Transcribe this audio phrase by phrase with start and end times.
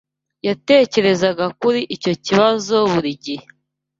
[0.47, 3.45] Yatekerezaga kuri icyo kibazo buri gihe.